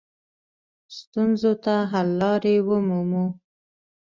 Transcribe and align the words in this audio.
ستونزو 0.97 1.53
ته 1.65 1.75
حل 1.91 2.09
لارې 2.21 2.55
ومومو. 2.67 3.25